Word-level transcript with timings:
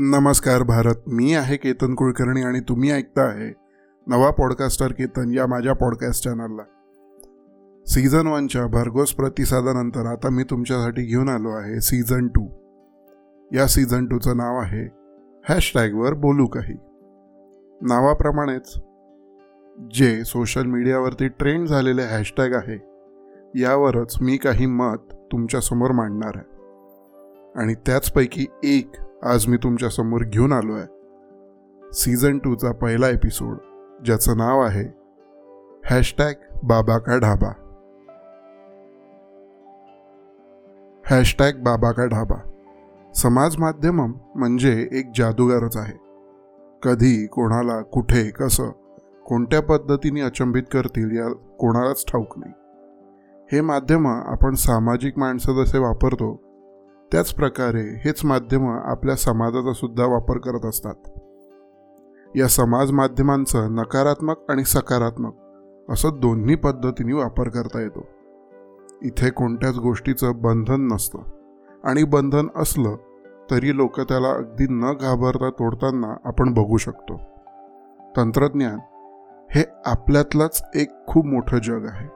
नमस्कार 0.00 0.62
भारत. 0.62 0.94
मी 1.06 1.34
आहे 1.34 1.56
केतन 1.56 1.94
कुलकर्णी 1.94 2.42
आणि 2.42 2.60
तुम्ही 2.60 2.90
ऐकता 2.90 3.22
आहे 3.22 3.54
नवा 4.06 4.30
पॉडकास्टर 4.30 4.92
केतन 4.92 5.32
या 5.34 5.46
माझ्या 5.46 5.72
पॉडकास्ट 5.72 6.24
चॅनलला. 6.24 6.62
सीझन 7.86 8.26
वनच्या 8.26 8.66
भरघोस 8.66 9.12
प्रतिसादानंतर 9.12 10.06
आता 10.06 10.30
मी 10.30 10.42
तुमच्यासाठी 10.42 11.02
घेऊन 11.02 11.28
आलो 11.28 11.50
आहे 11.50 11.80
सीझन 11.80 12.28
टू. 12.28 12.46
या 13.52 13.66
सीझन 13.66 14.06
टूचं 14.06 14.36
नाव 14.36 14.58
आहे 14.58 14.84
हॅशटॅगवर 15.48 16.14
बोलू 16.14 16.46
काही. 16.46 16.74
नावाप्रमाणेच 17.82 18.78
जे 19.94 20.24
सोशल 20.24 20.66
मीडियावरती 20.66 21.28
ट्रेंड 21.28 21.66
झालेले 21.66 22.02
हॅशटॅग 22.02 22.52
आहे 22.52 22.78
यावरच 23.60 24.14
मी 24.20 24.36
काही 24.36 24.66
मत 24.66 24.96
तुमच्यासमोर 25.32 25.92
मांडणार 25.92 26.32
आहे. 26.34 26.58
आणि 27.60 27.74
त्याचपैकी 27.74 28.46
एक 28.62 28.90
आज 29.24 29.46
मी 29.48 29.56
तुमच्यासमोर 29.56 30.20
घेऊन 30.24 30.52
आलो 30.52 30.74
आहे. 30.74 30.86
सीझन 31.92 32.38
टूचा 32.38 32.72
पहिला 32.72 33.08
एपिसोड 33.08 33.56
ज्याचं 34.04 34.36
नाव 34.36 34.60
आहे 34.60 34.84
हॅशटॅग 35.84 36.32
बाबा 36.62 36.98
का 36.98 37.18
ढाबा. 37.18 37.48
हॅशटॅग 41.06 41.52
बाबा 41.52 41.90
का 41.90 42.06
ढाबा. 42.06 42.36
समाज 43.14 43.56
माध्यमम 43.58 44.12
म्हणजे 44.34 44.88
एक 44.92 45.10
जादूगारच 45.16 45.76
आहे. 45.76 45.98
कधी 46.82 47.26
कोणाला 47.26 47.82
कुठे 47.82 48.30
कसं 48.30 48.70
कोणत्या 49.26 49.62
पद्धतीने 49.62 50.20
अचंबित 50.20 50.62
करतील 50.72 51.16
या 51.16 51.28
कोणालाच 51.32 52.04
ठाऊक 52.06 52.38
नाही. 52.38 52.52
हे 53.52 53.60
माध्यम 53.60 54.06
आपण 54.06 54.54
सामाजिक 54.54 55.18
माणसं 55.18 55.64
जसे 55.64 55.78
वापरतो 55.78 56.47
त्याच 57.12 57.34
प्रकारे 57.34 58.02
हेच 58.04 58.24
माध्यमं 58.24 58.78
आपल्या 58.78 59.16
समाजाचा 59.16 59.72
सुद्धा 59.72 60.06
वापर 60.06 60.38
करत 60.38 60.66
असतात. 60.66 60.94
या 62.36 62.48
समाज 62.48 62.92
माध्यमांचं 62.92 63.74
नकारात्मक 63.74 64.36
आणि 64.48 64.64
सकारात्मक 64.64 65.32
असं 65.90 66.10
दोन्ही 66.20 66.54
पद्धतीने 66.54 67.12
वापर 67.12 67.48
करता 67.48 67.80
येतो. 67.80 68.06
इथे 69.02 69.30
कोणत्याच 69.30 69.78
गोष्टीचं 69.78 70.32
बंधन 70.42 70.88
नसतं. 70.92 71.18
आणि 71.84 72.04
बंधन 72.04 72.46
असलं 72.56 72.96
तरी 73.50 73.76
लोक 73.76 74.00
त्याला 74.00 74.28
अगदी 74.28 74.66
न 74.70 74.80
घाबरता 74.80 75.50
तोडताना 75.50 76.16
आपण 76.24 76.54
बघू 76.54 76.76
शकतो. 76.76 77.20
तंत्रज्ञान 78.16 78.78
हे 79.50 79.64
आपल्यातलंच 79.86 80.62
एक 80.74 81.06
खूप 81.06 81.26
मोठं 81.26 81.58
जग 81.58 81.86
आहे. 81.86 82.08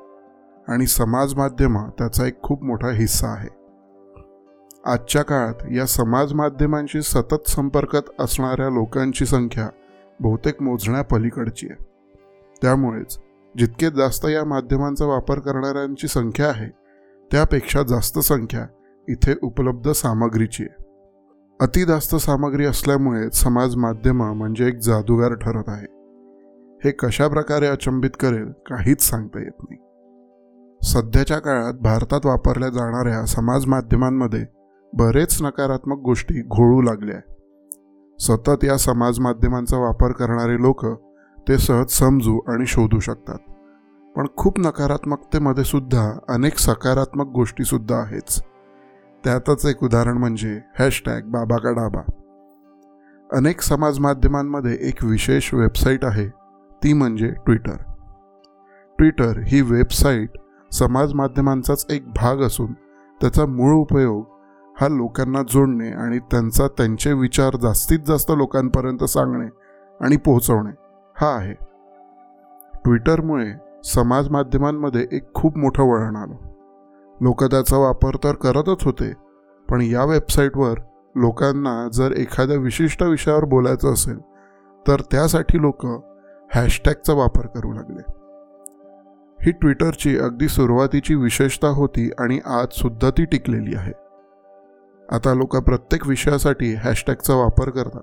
आणि 0.69 0.87
समाज 0.87 1.35
माध्यम 1.37 1.79
त्याचा 1.79 2.27
एक 2.27 2.43
खूप 2.43 2.65
मोठा 2.65 2.91
हिस्सा 2.91 3.29
आहे. 3.29 3.62
आजच्या 4.87 5.23
काळात 5.23 5.55
या 5.73 5.87
समाज 5.87 6.33
माध्यमांशी 6.33 7.03
सतत 7.03 7.49
संपर्कात 7.49 8.03
असणाऱ्या 8.19 8.71
लोकांची 8.71 9.27
संख्या 9.27 9.69
बहुतेक 10.21 10.63
मोजण्यापलीकडची 10.63 11.67
आहे. 11.71 11.85
त्यामुळेच 12.63 13.19
जितके 13.59 13.91
जास्त 13.91 14.27
या 14.27 14.45
माध्यमांचा 14.45 15.07
वापर 15.07 15.39
करणाऱ्यांची 15.39 16.09
संख्या 16.09 16.49
आहे 16.49 16.69
त्यापेक्षा 17.33 17.83
जास्त 17.83 18.19
संख्या 18.19 18.67
इथे 19.09 19.35
उपलब्ध 19.43 19.91
सामग्रीची 19.91 20.63
आहे. 20.63 20.85
अति 21.61 21.85
जास्त 21.85 22.17
सामग्री 22.17 22.65
असल्यामुळे 22.65 23.31
समाज 23.31 23.77
माध्यमं 23.77 24.33
म्हणजे 24.33 24.69
एक 24.69 24.79
जादूगार 24.79 25.35
ठरत 25.35 25.65
आहे. 25.67 25.87
हे 26.85 26.91
कशा 26.91 27.29
प्रकारे 27.29 27.67
अचंबित 27.67 28.11
करेल 28.21 28.51
काहीच 28.67 29.03
सांगता 29.03 29.39
येत 29.39 29.63
नाही. 29.71 29.81
सध्याच्या 30.83 31.39
काळात 31.39 31.75
भारतात 31.75 32.27
वापरल्या 32.27 32.69
जाणाऱ्या 32.69 33.27
समाज 33.27 33.67
माध्यमांमध्ये 33.67 34.62
बरेच 34.95 35.43
नकारात्मक 35.43 35.99
गोष्टी 35.99 36.43
घोळू 36.43 36.81
लागल्या 36.83 37.21
सतत 38.19 38.65
या 38.65 38.77
समाज 38.77 39.21
माध्यमांचा 39.21 39.79
वापर 39.79 40.13
करणारे 40.13 40.57
लोक 40.63 40.85
ते 41.49 41.59
सहज 41.59 41.91
समजू 41.91 42.39
आणि 42.49 42.67
शोधू 42.67 42.99
शकतात. 43.01 43.39
पण 44.17 44.27
खूप 44.37 44.59
नकारात्मकतेमध्ये 44.61 45.65
सुद्धा 45.65 46.19
अनेक 46.29 46.59
सकारात्मक 46.59 47.27
गोष्टीसुद्धा 47.27 47.97
आहेच. 47.97 48.43
त्यातच 49.25 49.67
एक 49.67 49.83
उदाहरण 49.85 50.19
म्हणजे 50.19 50.61
हॅशटॅग 50.79 51.23
बाबा 51.23 51.57
का 51.57 51.73
डाबा 51.73 52.01
अनेक 53.31 53.61
समाज 53.61 53.99
माध्यमांमध्ये 53.99 54.77
एक 54.81 55.05
विशेष 55.05 55.55
वेबसाईट 55.55 56.05
आहे 56.05 56.29
ती 56.83 56.93
म्हणजे 56.93 57.29
ट्विटर 57.29 57.77
ट्विटर 58.99 59.39
ही 59.47 59.61
वेबसाईट 59.61 60.39
समाज 60.73 61.15
माध्यमांचाच 61.15 61.87
एक 61.91 62.09
भाग 62.13 62.41
असून 62.41 62.73
त्याचा 63.21 63.47
मूळ 63.47 63.75
उपयोग 63.75 64.25
हा 64.81 64.89
लोकांना 64.89 65.43
जोडणे 65.43 65.91
आणि 65.91 66.19
त्यांचा 66.19 66.67
त्यांचे 66.69 67.13
विचार 67.13 67.57
जास्तीत 67.57 67.99
जास्त 68.07 68.33
लोकांपर्यंत 68.37 69.05
सांगणे 69.05 69.49
आणि 70.01 70.17
पोहोचवणे 70.17 70.71
हा 71.17 71.29
आहे. 71.29 71.55
ट्विटरमुळे 72.85 73.53
समाज 73.85 74.29
माध्यमांमध्ये 74.29 75.07
एक 75.13 75.33
खूप 75.35 75.59
मोठं 75.59 75.83
वळण 75.83 76.17
आलं. 76.17 76.35
लोक 77.21 77.45
त्याचा 77.45 77.77
वापर 77.77 78.17
तर 78.25 78.35
करतच 78.35 78.85
होते 78.85 79.13
पण 79.69 79.81
या 79.81 80.05
वेबसाईटवर 80.05 80.79
लोकांना 81.15 81.89
जर 81.93 82.13
एखाद्या 82.13 82.57
विशिष्ट 82.57 83.03
विषयावर 83.03 83.45
बोलायचं 83.45 83.93
असेल 83.93 84.19
तर 84.87 85.01
त्यासाठी 85.01 85.61
लोक 85.61 85.87
हॅशटॅगचा 86.55 87.13
वापर 87.13 87.47
करू 87.47 87.73
लागले. 87.73 88.03
ही 89.41 89.53
ट्विटरची 89.53 90.19
अगदी 90.19 90.49
सुरुवातीची 90.49 91.15
विशेषता 91.15 91.69
होती 91.69 92.11
आणि 92.19 92.39
आज 92.47 92.69
सुद्धा 92.73 93.11
ती 93.11 93.25
टिकलेली 93.25 93.75
आहे. 93.77 93.93
आता 95.11 95.35
लोक 95.35 95.57
प्रत्येक 95.57 96.07
विषयासाठी 96.07 96.75
हॅशटॅगचा 96.75 97.35
वापर 97.35 97.71
करतात. 97.71 98.03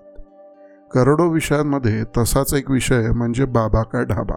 करोडो 0.92 1.30
विषयांमध्ये 1.30 2.04
तसाच 2.18 2.54
एक 2.54 2.72
विषय 2.72 3.12
म्हणजे 3.12 3.46
बाबा 3.46 3.84
का 3.84 4.04
ढाबा. 4.04 4.36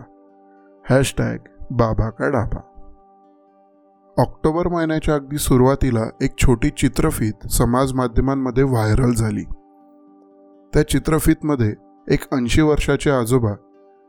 हॅशटॅग 0.90 1.38
बाबा 1.70 2.10
का 2.10 2.28
ढाबा. 2.28 2.60
ऑक्टोबर 4.18 4.68
महिन्याच्या 4.68 5.14
अगदी 5.14 5.38
सुरुवातीला 5.38 6.04
एक 6.22 6.38
छोटी 6.38 6.70
चित्रफीत 6.70 7.46
समाज 7.46 7.92
माध्यमांमध्ये 7.92 8.62
व्हायरल 8.62 9.12
झाली. 9.12 9.44
त्या 10.74 10.88
चित्रफीतमध्ये 10.88 11.74
एक 12.08 12.20
ऐंशी 12.34 12.62
वर्षाचे 12.62 13.10
आजोबा 13.10 13.52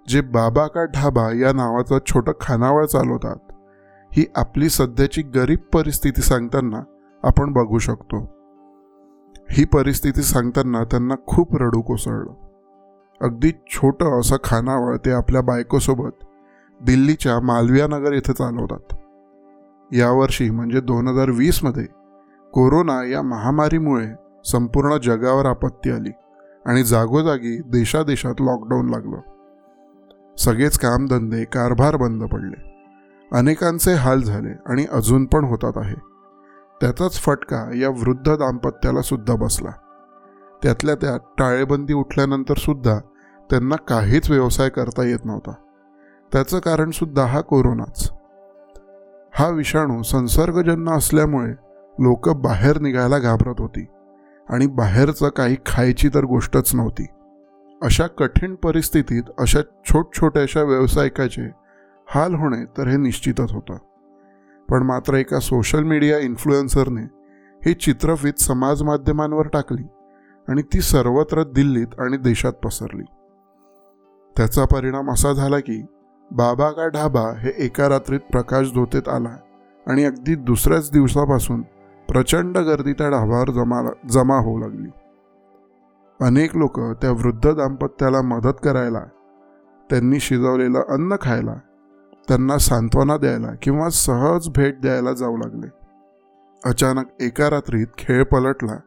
जे 0.08 0.22
बाबा 0.22 0.68
का 0.68 0.86
ढाबा 0.86 1.30
या 1.34 1.54
नावाचं 1.54 1.98
छोटं 2.06 2.32
खानावळ 2.42 2.86
चालवतात 2.86 3.38
ही 4.12 4.26
आपली 4.36 4.70
सध्याची 4.70 5.22
गरीब 5.22 5.60
परिस्थिती 5.60 6.22
सांगताना 6.22 6.84
आपण 7.24 7.54
बघू 7.54 7.78
शकतो. 7.78 8.43
ही 9.56 9.66
परिस्थिती 9.66 10.22
सांगताना 10.22 10.84
त्यांना 10.84 11.16
खूप 11.28 11.58
रडू 11.58 11.82
कोसळलं. 11.82 12.34
अगदी 13.22 13.52
छोटं 13.52 14.20
असं 14.20 14.36
खानावळ 14.44 14.98
ते 14.98 15.12
आपल्या 15.12 15.42
बायकोसोबत 15.42 16.26
दिल्लीच्या 16.82 17.40
मालवियानगर 17.40 18.14
येथे 18.14 18.34
चालवतात. 18.34 18.96
यावर्षी 19.94 20.50
म्हणजे 20.50 20.82
दोन 20.82 21.08
हजार 21.08 21.30
वीसमध्ये 21.30 21.84
कोरोना 22.54 23.06
या 23.06 23.22
महामारीमुळे 23.22 24.08
संपूर्ण 24.46 24.98
जगावर 24.98 25.46
आपत्ती 25.46 25.92
आली 25.92 26.12
आणि 26.66 26.84
जागोजागी 26.84 27.62
देशादेशात 27.62 28.36
लॉकडाऊन 28.40 28.90
लागलं. 28.90 29.18
सगळेच 30.38 30.80
कामधंदे 30.80 31.44
कारभार 31.44 31.96
बंद 31.96 32.24
पडले. 32.24 32.88
अनेकांचे 33.32 33.94
हाल 33.94 34.22
झाले 34.22 34.52
आणि 34.66 34.86
अजून 34.92 35.26
पण 35.26 35.46
होतात 35.46 35.74
आहे. 35.76 36.13
त्याचाच 36.84 37.20
फटका 37.20 37.78
या 37.78 37.90
वृद्ध 37.90 38.36
दाम्पत्याला 38.36 39.02
सुद्धा 39.02 39.36
बसला. 39.36 39.70
त्यातल्या 40.64 40.96
त्यात 40.96 41.20
टाळेबंदी 41.38 41.94
उठल्यानंतर 41.94 42.54
सुद्धा 42.58 43.00
त्यांना 43.50 43.76
काहीच 43.76 44.30
व्यवसाय 44.30 44.70
करता 44.70 45.04
येत 45.04 45.26
नव्हता. 45.26 45.52
त्याचं 46.34 46.60
कारण 46.60 46.92
सुद्धा 46.92 47.26
हा 47.26 47.42
कोरोनाच. 47.42 48.12
हा 49.34 49.48
विषाणू 49.48 50.02
संसर्गजन्य 50.02 50.92
असल्यामुळे 50.92 51.52
लोक 52.00 52.30
बाहेर 52.30 52.80
निघायला 52.80 53.20
घाबरत 53.20 53.56
होती 53.60 53.86
आणि 54.50 54.68
बाहेरचं 54.68 55.30
काही 55.30 55.58
खायची 55.66 56.10
तर 56.10 56.24
गोष्टच 56.24 56.76
नव्हती. 56.76 57.08
अशा 57.82 58.08
कठीण 58.08 58.56
परिस्थितीत 58.56 59.24
अशा 59.40 59.62
छोटछोट्याशा 59.86 60.62
व्यावसायिकाचे 60.62 61.52
हाल 62.08 62.36
होणे 62.36 62.66
तर 62.66 62.88
हे 62.88 62.98
निश्चितच 62.98 63.52
होतं. 63.52 63.78
पण 64.74 64.84
मात्र 64.84 65.14
एका 65.14 65.40
सोशल 65.40 65.84
मीडिया 65.84 66.18
इन्फ्लुएन्सरने 66.20 67.02
ही 67.62 67.74
चित्रफीत 67.74 68.40
समाज 68.40 68.84
माध्यमांवर 68.84 69.48
टाकली 69.48 69.84
आणि 70.48 70.62
ती 70.62 70.82
सर्वत्र 70.82 71.44
दिल्लीत 71.44 72.00
आणि 72.00 72.18
देशात 72.18 72.54
पसरली. 72.54 73.04
त्याचा 74.36 74.66
परिणाम 74.66 75.12
असा 75.12 75.34
झाला 75.34 75.60
की 75.60 75.86
बाबा 76.32 76.70
का 76.70 76.88
ढाबा 76.88 77.22
हे 77.40 77.52
एका 77.58 77.90
रात्रीत 77.90 78.20
प्रकाश 78.32 78.72
धोतेत 78.74 79.10
आला 79.10 79.36
आणि 79.88 80.06
अगदी 80.06 80.36
दुसऱ्याच 80.36 80.92
दिवसापासून 80.92 81.62
प्रचंड 82.10 82.58
गर्दी 82.58 82.94
त्या 82.94 83.10
ढाब्यावर 83.10 83.52
जमा 83.52 83.82
जमा 84.10 84.38
होऊ 84.38 84.58
लागली. 84.58 84.90
अनेक 86.22 86.56
लोक 86.56 86.80
त्या 86.80 87.12
वृद्ध 87.12 87.54
दाम्पत्याला 87.54 88.22
मदत 88.22 88.58
करायला 88.64 89.04
त्यांनी 89.90 90.20
शिजवलेलं 90.20 90.84
अन्न 90.90 91.16
खायला 91.22 91.56
त्यांना 92.28 92.58
सांत्वना 92.58 93.18
द्यायला 93.18 93.48
किंवा 93.62 93.90
सहज 93.90 94.50
भेट 94.50 94.82
द्यायला 94.82 95.14
जाऊ 95.14 95.38
लागले. 95.38 95.68
अचानक 96.66 97.06
एका 97.20 97.50
रात्रीत 97.50 97.88
खेळ 97.98 98.24
पलटला 98.24 98.78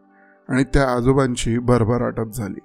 आणि 0.49 0.65
त्या 0.65 0.93
आजोबांची 0.93 1.59
भरभराटप 1.59 2.33
झाली. 2.35 2.61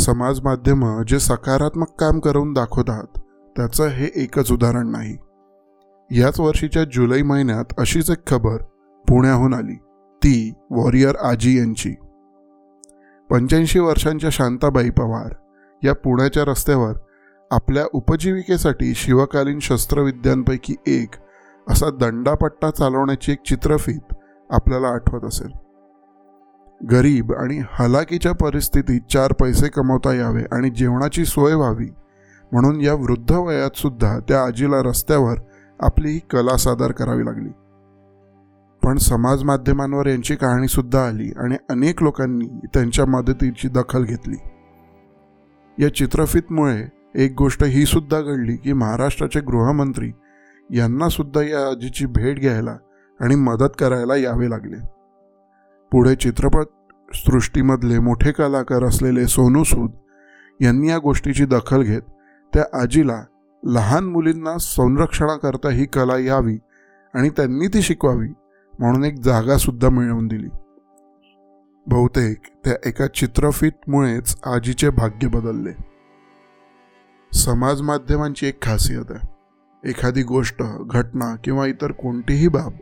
समाज 0.00 0.40
माध्यमं 0.40 1.02
जे 1.02 1.18
सकारात्मक 1.18 1.86
काम 1.98 2.20
करून 2.20 2.52
दाखवतात 2.52 3.20
त्याचं 3.56 3.86
हे 3.86 4.10
एकच 4.14 4.52
उदाहरण 4.52 4.88
नाही. 4.88 5.16
याच 6.20 6.40
वर्षीच्या 6.40 6.84
जुलै 6.84 7.22
महिन्यात 7.22 7.64
अशीच 7.78 8.10
एक 8.10 8.26
खबर 8.26 8.56
पुण्याहून 9.08 9.54
आली. 9.54 9.74
ती 10.16 10.52
वॉरियर 10.70 11.16
आजी 11.16 11.58
यांची. 11.58 11.94
पंच्याऐंशी 13.30 13.78
वर्षांच्या 13.78 14.30
शांताबाई 14.30 14.90
पवार 14.90 15.34
या 15.82 15.94
पुण्याच्या 15.94 16.44
रस्त्यावर 16.44 16.92
आपल्या 17.50 17.84
उपजीविकेसाठी 17.92 18.94
शिवकालीन 18.94 19.58
शस्त्रविद्यांपैकी 19.58 20.74
एक 20.86 21.14
असा 21.68 21.90
दंडापट्टा 21.90 22.70
चालवण्याची 22.70 23.32
एक 23.32 23.38
चित्रफीत 23.46 24.14
आपल्याला 24.50 24.88
आठवत 24.88 25.24
असेल. 25.24 25.50
गरीब 26.90 27.32
आणि 27.32 27.62
हलाकीच्या 27.72 28.32
परिस्थितीत 28.32 29.00
चार 29.10 29.32
पैसे 29.32 29.68
कमवता 29.68 30.14
यावे 30.14 30.42
आणि 30.52 30.70
जेवणाची 30.70 31.24
सोय 31.24 31.54
व्हावी 31.54 31.88
म्हणून 32.52 32.80
या 32.80 32.94
वृद्ध 32.94 33.32
वयात 33.32 33.76
सुद्धा 33.76 34.18
त्या 34.18 34.44
आजीला 34.44 34.82
रस्त्यावर 34.82 35.34
आपली 35.80 36.10
ही 36.10 36.18
कला 36.18 36.56
सादर 36.56 36.92
करावी 36.92 37.24
लागली. 37.24 37.50
पण 38.86 38.96
समाज 38.96 39.44
माध्यमांवर 39.44 40.06
यांची 40.06 40.36
कहाणी 40.36 40.68
सुद्धा 40.68 41.06
आली 41.06 41.32
आणि 41.36 41.56
अनेक 41.70 42.02
लोकांनी 42.02 42.66
त्यांच्या 42.74 43.06
मदतीची 43.06 43.68
दखल 43.68 44.04
घेतली. 44.04 44.36
या 45.78 45.94
चित्रफीतमुळे 45.94 46.93
एक 47.16 47.34
गोष्ट 47.38 47.64
ही 47.64 47.84
सुद्धा 47.84 48.20
घडली 48.20 48.56
की 48.56 48.72
महाराष्ट्राचे 48.72 49.40
गृहमंत्री 49.40 50.12
यांना 50.70 51.08
सुद्धा 51.08 51.42
या 51.42 51.70
आजीची 51.70 52.06
भेट 52.06 52.40
घ्यायला 52.40 52.76
आणि 53.20 53.34
मदत 53.34 53.72
करायला 53.78 54.16
यावे 54.16 54.50
लागले. 54.50 54.76
पुढे 55.92 56.14
चित्रपट 56.14 56.66
सृष्टीमधले 57.14 57.98
मोठे 57.98 58.32
कलाकार 58.32 58.84
असलेले 58.84 59.26
सोनू 59.26 59.64
सूद 59.64 59.90
यांनी 60.60 60.88
या 60.88 60.98
गोष्टीची 60.98 61.44
दखल 61.44 61.82
घेत 61.82 62.02
त्या 62.54 62.64
आजीला 62.82 63.24
लहान 63.64 64.04
मुलींना 64.04 64.58
संरक्षणाकरता 64.58 65.70
ही 65.70 65.84
कला 65.84 66.18
यावी 66.18 66.58
आणि 67.14 67.30
त्यांनी 67.30 67.68
ती 67.68 67.82
शिकवावी 67.82 68.28
म्हणून 68.78 69.04
एक 69.04 69.18
जागासुद्धा 69.18 69.88
मिळवून 69.88 70.26
दिली. 70.26 70.48
बहुतेक 71.86 72.38
त्या 72.64 72.74
एका 72.86 73.06
चित्रफीतमुळेच 73.06 74.36
आजीचे 74.46 74.90
भाग्य 74.90 75.28
बदलले. 75.28 75.93
समाज 77.34 77.82
माध्यमांची 77.82 78.46
एक 78.46 78.62
खासियत 78.62 79.04
आहे. 79.10 79.34
एखादी 79.90 80.22
गोष्ट 80.22 80.62
घटना 80.80 81.36
किंवा 81.36 81.66
इतर 81.66 81.92
कोणतीही 81.92 82.48
बाब 82.48 82.72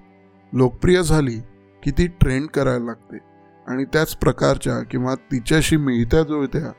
लोकप्रिय 0.52 1.02
झाली 1.02 1.40
की 1.82 1.90
ती 1.90 2.06
ट्रेंड 2.06 2.48
करायला 2.48 2.84
लागते 2.84 3.18
आणि 3.66 3.84
त्याच 3.84 4.16
प्रकारच्या 4.16 4.82
किंवा 4.82 5.14
तिच्याशी 5.14 5.76
मिळत्या 5.76 6.22
जुळत्या 6.22 6.72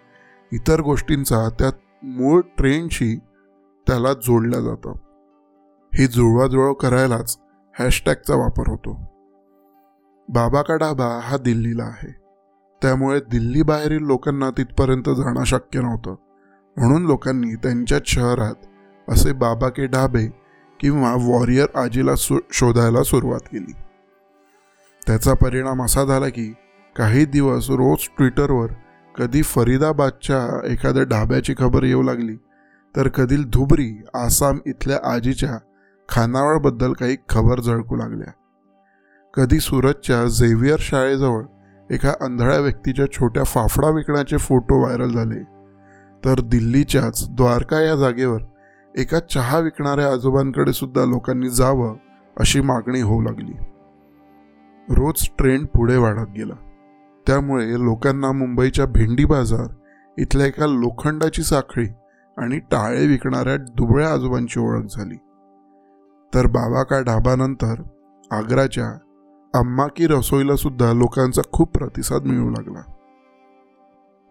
इतर 0.52 0.81
गोष्टींचा 0.81 1.50
त्या 1.50 1.70
मूळ 2.04 2.42
ट्रेंडशी 2.58 3.18
त्याला 3.88 4.14
जोडलं 4.14 4.62
जातं. 4.62 4.94
ही 5.94 6.08
जुळवाजुळव 6.08 6.74
करायलाच 6.74 7.38
हॅशटॅगचा 7.80 8.36
वापर 8.36 8.64
होतो. 8.68 8.94
बाबा 10.30 10.62
का 10.62 10.75
डाबा 10.75 11.20
हा 11.24 11.38
दिल्लीला 11.38 11.84
आहे. 11.84 12.12
त्यामुळे 12.81 13.20
दिल्लीबाहेरील 13.20 14.04
लोकांना 14.04 14.50
तिथपर्यंत 14.50 15.10
जाणं 15.10 15.44
शक्य 15.44 15.81
नव्हतं. 15.81 16.16
म्हणून 16.78 17.06
लोकांनी 17.06 17.56
त्यांच्या 17.56 17.98
शहरात 18.06 18.66
असे 19.08 19.31
बाबा 19.31 19.70
के 19.70 19.86
ढाबे 19.88 20.25
किंवा 20.80 21.14
वॉरियर 21.14 21.78
आजीला 21.80 22.16
सु 22.16 22.38
शोधायला 22.52 23.04
सुरुवात 23.04 23.40
केली. 23.52 23.74
त्याचा 25.08 25.34
परिणाम 25.34 25.84
असा 25.84 26.04
झाला 26.06 26.30
की 26.30 26.54
काही 26.96 27.25
दिवस 27.25 27.70
रोज 27.70 28.08
ट्विटरवर 28.18 28.68
कधी 29.18 29.42
फरीदाबादच्या 29.42 30.72
एखाद्या 30.72 31.04
ढाब्याची 31.04 31.54
खबर 31.58 31.84
येऊ 31.84 32.02
लागली 32.04 32.36
तर 32.96 33.08
कधी 33.08 33.38
धुबरी 33.44 33.92
आसाम 34.14 34.60
इथल्या 34.66 34.98
आजीच्या 35.14 35.58
खानावळबद्दल 36.10 36.94
काही 36.94 37.18
खबर 37.30 37.60
झळकू 37.60 37.96
लागल्या. 37.96 38.31
कधी 39.34 39.60
सुरतच्या 39.60 40.25
झेवियर 40.25 40.78
शाळेजवळ 40.80 41.44
एका 41.90 42.14
अंधळ्या 42.22 42.60
व्यक्तीच्या 42.60 43.06
छोट्या 43.12 43.44
फाफडा 43.44 43.90
विकण्याचे 43.90 44.38
फोटो 44.38 44.80
व्हायरल 44.80 45.12
झाले. 45.12 45.53
तर 46.25 46.42
दिल्लीच्याच 46.42 47.28
द्वारका 47.30 47.81
या 47.81 47.96
जागेवर 47.96 48.42
एका 48.98 49.20
चहा 49.20 49.60
विकणाऱ्या 49.60 50.12
आजोबांकडे 50.12 50.74
सुद्धा 50.74 51.06
लोकांनी 51.06 51.50
जावं 51.50 51.96
अशी 52.40 52.62
मागणी 52.62 53.02
होऊ 53.02 53.22
लागली. 53.22 53.52
रोज 54.90 55.30
ट्रेंड 55.38 55.68
पुढे 55.68 55.98
वाढत 55.98 56.30
गेला. 56.36 56.54
त्यामुळे 57.28 57.74
लोकांना 57.74 58.31
मुंबईच्या 58.31 58.86
भेंडी 58.86 59.25
बाजार 59.25 59.68
इथल्या 60.18 60.48
एका 60.48 60.66
लोखंडाची 60.66 61.44
साखळी 61.44 61.88
आणि 62.38 62.60
टाळे 62.60 63.08
विकणाऱ्या 63.08 63.58
दुबळ्या 63.58 64.14
आजोबांची 64.14 64.60
ओळख 64.60 64.84
झाली. 64.84 65.16
तर 66.36 66.48
बाबा 66.48 66.84
का 66.84 67.02
ढाबानंतर 67.02 67.84
आग्राच्या 68.31 68.98
अम्मा 69.60 69.88
की 69.88 70.08
रसोईला 70.08 70.56
सुद्धा 70.56 70.94
लोकांचा 70.94 71.42
खूप 71.52 71.78
प्रतिसाद 71.78 72.24
मिळू 72.24 72.50
लागला. 72.50 72.81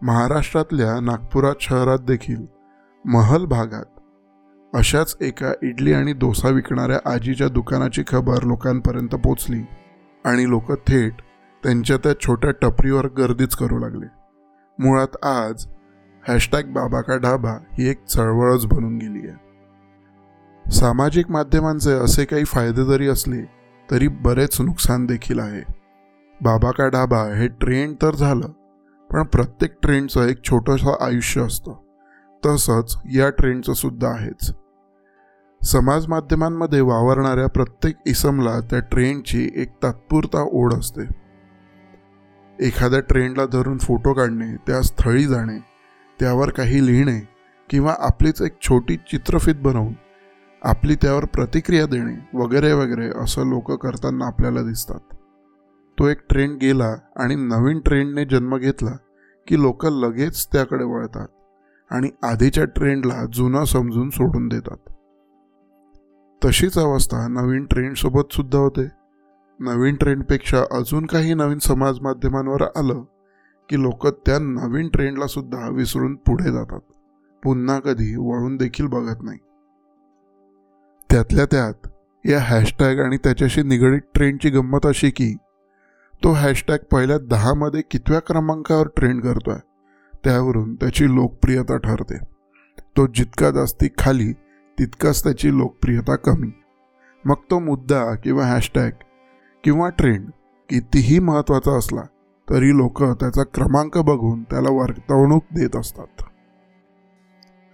महाराष्ट्रातल्या 0.02 1.00
नागपुरात 1.00 1.54
शहरात 1.60 1.98
देखील 1.98 2.46
महल 3.04 3.44
भागात 3.44 4.76
अशाच 4.76 5.16
एका 5.20 5.52
इडली 5.62 5.92
आणि 5.92 6.12
डोसा 6.12 6.48
विकणाऱ्या 6.48 6.98
आजीच्या 7.12 7.48
दुकानाची 7.48 8.02
खबर 8.06 8.42
लोकांपर्यंत 8.42 9.08
पोचली 9.08 9.60
आणि 10.24 10.48
लोक 10.50 10.72
थेट 10.72 11.12
त्यांच्या 11.62 11.96
त्या 11.96 12.12
छोट्या 12.20 12.50
टपरीवर 12.62 13.06
गर्दीच 13.06 13.54
करू 13.54 13.78
लागले. 13.78 14.06
मुळात 14.78 15.24
आज 15.24 15.66
हॅशटॅग 16.28 16.62
बाबा 16.62 17.00
का 17.00 17.16
ढाबा 17.16 17.52
ही 17.72 17.88
एक 17.88 18.04
चळवळच 18.04 18.66
बनून 18.66 18.96
गेली 18.98 19.28
आहे. 19.28 20.70
सामाजिक 20.70 21.30
माध्यमांचे 21.30 21.92
असे 21.92 22.24
काही 22.24 22.44
फायदे 22.44 22.84
जरी 22.84 23.08
असले 23.08 23.42
तरी 23.90 24.08
बरेच 24.08 24.60
नुकसान 24.60 25.06
देखील 25.06 25.38
आहे. 25.38 25.62
बाबा 26.40 26.70
का 26.70 26.88
ढाबा 26.88 27.22
हे 27.34 27.48
ट्रेंड 27.48 27.94
तर 28.02 28.14
झालं 28.14 28.46
पण 29.12 29.22
प्रत्येक 29.22 29.72
ट्रेंडचं 29.82 30.22
एक 30.22 30.44
छोटंसं 30.44 30.96
आयुष्य 31.00 31.40
असतं. 31.40 31.72
तसंच 32.46 32.96
या 33.14 33.30
ट्रेंडचं 33.30 33.72
सुद्धा 33.72 34.08
आहेच. 34.08 34.52
समाज 35.62 36.06
माध्यमांमध्ये 36.06 36.80
वावरणाऱ्या 36.80 37.46
प्रत्येक 37.46 37.94
इसमला 38.06 38.60
त्या 38.60 38.78
ट्रेंडची 38.78 39.50
एक 39.56 39.68
तात्पुरता 39.82 40.48
ओढ 40.52 40.74
असते. 40.74 41.02
एखाद्या 42.66 43.00
ट्रेंडला 43.00 43.46
धरून 43.46 43.78
फोटो 43.78 44.12
काढणे 44.12 44.56
त्या 44.56 44.82
स्थळी 44.82 45.24
जाणे 45.24 45.58
त्यावर 46.20 46.50
काही 46.50 46.86
लिहिणे 46.86 47.28
किंवा 47.70 47.94
आपलीच 47.98 48.42
एक 48.42 48.60
छोटी 48.60 48.96
चित्रफित 48.96 49.54
बनवून 49.54 49.92
आपली 50.62 50.94
त्यावर 50.94 51.24
प्रतिक्रिया 51.24 51.86
देणे 51.86 52.38
वगैरे 52.38 52.72
वगैरे 52.72 53.10
असं 53.22 53.48
लोक 53.48 53.72
करताना 53.72 54.26
आपल्याला 54.26 54.62
दिसतात. 54.62 55.16
तो 55.98 56.06
एक 56.08 56.18
ट्रेंड 56.28 56.58
गेला 56.58 56.94
आणि 57.16 57.34
नवीन 57.34 57.80
ट्रेंडने 57.80 58.24
जन्म 58.24 58.56
घेतला 58.56 58.90
की 59.46 59.62
लोक 59.62 59.86
लगेच 59.86 60.46
त्याकडे 60.46 60.84
वळतात 60.84 61.28
आणि 61.90 62.08
आधीच्या 62.22 62.64
ट्रेंडला 62.64 63.24
जुना 63.32 63.64
समजून 63.64 64.10
सोडून 64.10 64.48
देतात. 64.48 64.92
तशीच 66.44 66.78
अवस्था 66.78 67.28
नवीन 67.28 67.64
ट्रेंडसोबत 67.64 68.32
सुद्धा 68.32 68.58
होते. 68.58 68.88
नवीन 69.60 69.94
ट्रेंडपेक्षा 69.94 70.62
अजून 70.70 71.06
काही 71.06 71.34
नवीन 71.34 71.58
समाज 71.58 72.00
माध्यमांवर 72.00 72.62
आलं 72.62 73.02
की 73.68 73.82
लोक 73.82 74.06
त्या 74.06 74.38
नवीन 74.38 74.88
ट्रेंडला 74.88 75.26
सुद्धा 75.26 75.68
विसरून 75.68 76.14
पुढे 76.14 76.52
जातात. 76.52 76.80
पुन्हा 77.44 77.78
कधी 77.78 78.16
वळून 78.16 78.56
देखील 78.56 78.86
बघत 78.86 79.22
नाही. 79.22 79.38
त्यातल्या 81.10 81.44
त्यात 81.44 81.88
या 82.26 82.40
हॅशटॅग 82.40 82.98
आणि 82.98 83.16
त्याच्याशी 83.16 83.62
निगडीत 83.62 84.00
ट्रेंडची 84.14 84.50
गंमत 84.50 84.86
अशी 84.86 85.10
की 85.10 85.36
तो 86.24 86.32
हॅशटॅग 86.32 86.78
पहिल्या 86.92 87.16
दहामध्ये 87.18 87.80
कितव्या 87.90 88.18
क्रमांकावर 88.20 88.88
ट्रेंड 88.96 89.22
करतोय 89.22 89.56
त्यावरून 90.24 90.74
त्याची 90.74 91.14
लोकप्रियता 91.14 91.76
ठरते. 91.76 92.18
तो 92.96 93.06
जितका 93.06 93.50
जास्ती 93.50 93.88
खाली 93.98 94.32
तितकाच 94.78 95.22
त्याची 95.24 95.56
लोकप्रियता 95.56 96.16
कमी. 96.16 96.50
मग 97.24 97.34
तो 97.50 97.58
मुद्दा 97.58 98.04
किंवा 98.14 98.44
हॅशटॅग 98.44 98.90
किंवा 99.64 99.88
ट्रेंड 99.88 100.28
कितीही 100.70 101.18
महत्त्वाचा 101.18 101.76
असला 101.78 102.02
तरी 102.48 102.76
लोक 102.76 103.02
त्याचा 103.02 103.42
क्रमांक 103.54 103.98
बघून 103.98 104.42
त्याला 104.42 104.70
वर्तवणूक 104.70 105.44
देत 105.54 105.76
असतात. 105.76 106.22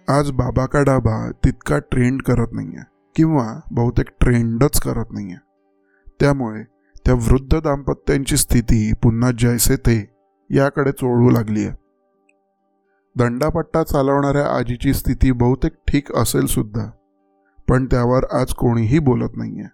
आज 0.09 0.31
बाबा 0.31 0.67
का 0.67 0.83
डाबा 0.83 1.31
तितका 1.45 1.79
ट्रेंड 1.79 2.23
करत 2.23 2.53
नाही 2.53 2.77
आहे 2.77 2.85
किंवा 3.17 3.47
बहुतेक 3.71 4.09
ट्रेंडच 4.21 4.81
करत 4.81 5.13
नाही 5.13 5.27
आहे 5.27 5.47
त्यामुळे 6.21 6.63
त्या 7.09 7.17
वृद्ध 7.17 7.61
दाम्पत्यांची 7.61 8.37
स्थिती 8.37 8.93
पुन्हा 8.93 9.31
जैसे 9.39 9.77
ते 9.77 9.95
याकडे 10.51 10.91
चोळू 10.93 11.31
लागली 11.31 11.65
आहे. 11.65 11.75
दंडापट्टा 13.17 13.83
चालवणाऱ्या 13.83 14.45
आजीची 14.57 14.93
स्थिती 14.95 15.33
बहुतेक 15.33 15.73
ठीक 15.89 16.13
असेल 16.17 16.47
सुद्धा 16.47 16.91
पण 17.69 17.87
त्यावर 17.87 18.25
आज 18.33 18.53
कोणीही 18.53 18.99
बोलत 18.99 19.37
नाही 19.37 19.61
आहे 19.61 19.69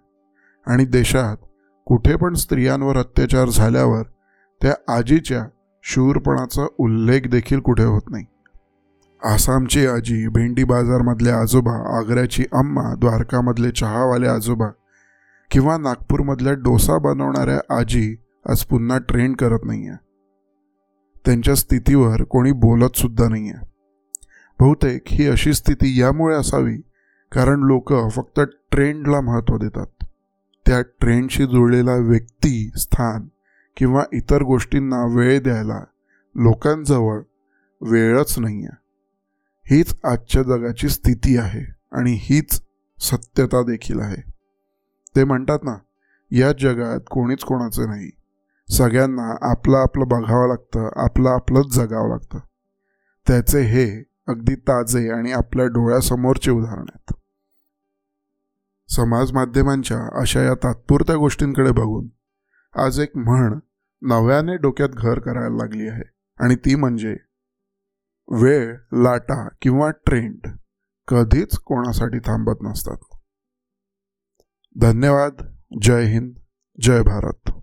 आणि 0.67 0.85
देशात 0.85 1.37
कुठे 1.85 2.15
पण 2.15 2.33
स्त्रियांवर 2.33 2.97
अत्याचार 2.97 3.49
झाल्यावर 3.49 4.03
त्या 4.61 4.95
आजीच्या 4.95 5.43
शूरपणाचा 5.83 6.67
उल्लेख 6.77 7.21
देखील 7.31 7.59
कुठे 7.59 7.83
होत 7.83 8.09
नाही. 8.09 8.25
आसामची 9.23 9.87
आजी 9.87 10.27
भेंडी 10.27 10.63
बाजारमधले 10.63 11.29
आजोबा 11.29 11.99
आग्र्याची 11.99 12.45
अम्मा 12.51 12.93
द्वारकामधले 12.95 13.71
चहावाले 13.71 14.27
आजोबा 14.27 14.67
किंवा 15.51 15.77
नागपूरमधल्या 15.77 16.53
डोसा 16.53 16.97
बनवणाऱ्या 16.97 17.77
आजी 17.77 18.15
आज 18.49 18.63
पुन्हा 18.63 18.97
ट्रेंड 18.97 19.35
करत 19.35 19.59
नाही 19.63 19.87
आहे 19.87 19.97
त्यांच्या 21.25 21.55
स्थितीवर 21.55 22.23
कोणी 22.23 22.51
बोलतसुद्धा 22.51 23.29
नाही 23.29 23.49
आहे 23.49 23.65
बहुतेक 24.59 25.01
ही 25.07 25.27
अशी 25.27 25.53
स्थिती 25.53 25.99
यामुळे 25.99 26.35
असावी 26.35 26.77
कारण 27.31 27.59
लोक 27.59 27.93
फक्त 28.11 28.39
ट्रेंडला 28.71 29.21
महत्त्व 29.21 29.57
देतात. 29.57 30.05
त्या 30.65 30.81
ट्रेंडशी 30.81 31.45
जुळलेला 31.45 31.95
व्यक्ती 31.95 32.71
स्थान 32.77 33.27
किंवा 33.77 34.03
इतर 34.13 34.43
गोष्टींना 34.43 35.15
वेळ 35.15 35.39
द्यायला 35.41 35.83
लोकांजवळ 36.35 37.21
वेळच 37.81 38.39
नाही 38.39 38.65
आहे 38.65 38.77
हीच 39.75 39.95
आजच्या 40.03 40.43
जगाची 40.43 40.89
स्थिती 40.89 41.37
आहे 41.37 41.73
आणि 41.91 42.17
हीच 42.19 42.61
सत्यता 42.99 43.61
देखील 43.61 43.99
आहे. 43.99 44.34
ते 45.15 45.23
म्हणतात 45.23 45.59
ना 45.63 45.77
या 46.31 46.51
जगात 46.51 46.99
कोणीच 47.11 47.43
कोणाचं 47.43 47.89
नाही. 47.89 48.09
सगळ्यांना 48.69 49.51
आपलं 49.51 49.77
आपलं 49.77 50.07
बघावं 50.07 50.47
लागतं 50.47 50.89
आपलं 50.95 51.29
आपलंच 51.29 51.75
जगावं 51.75 52.09
लागतं. 52.09 52.39
त्याचे 53.27 53.61
हे 53.61 54.03
अगदी 54.27 54.55
ताजे 54.55 55.11
आणि 55.11 55.31
आपल्या 55.31 55.65
डोळ्यासमोरचे 55.65 56.51
उदाहरण 56.51 56.85
आहेत. 56.89 57.13
समाज 58.87 59.31
माध्यमांच्या 59.31 60.21
अशा 60.21 60.41
या 60.41 60.53
तात्पुरत्या 60.53 61.15
गोष्टींकडे 61.15 61.71
बघून 61.71 62.07
आज 62.75 62.99
एक 62.99 63.17
म्हण 63.17 63.59
नव्याने 64.01 64.57
डोक्यात 64.57 64.89
घर 64.89 65.19
करायला 65.19 65.55
लागली 65.55 65.87
आहे. 65.87 66.03
आणि 66.39 66.55
ती 66.55 66.75
म्हणजे 66.75 67.17
वेळ 68.31 68.75
लाटा 68.93 69.47
किंवा 69.61 69.89
ट्रेंड 69.89 70.47
कधीच 71.07 71.57
कोणासाठी 71.57 72.19
थांबत 72.19 72.61
नसतात. 72.61 73.14
धन्यवाद. 74.77 75.55
जय 75.77 76.03
हिंद. 76.03 76.35
जय 76.79 77.01
भारत. 77.01 77.54